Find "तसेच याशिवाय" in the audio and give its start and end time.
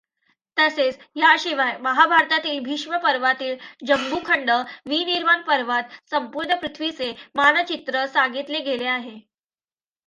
0.57-1.77